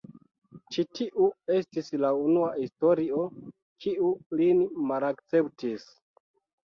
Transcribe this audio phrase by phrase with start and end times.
[0.75, 1.27] Ĉi tiu
[1.57, 3.21] estis la unua historio
[3.85, 4.09] kiu
[4.41, 5.87] lin malakceptis.